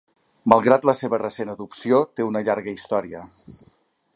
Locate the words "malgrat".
0.53-0.87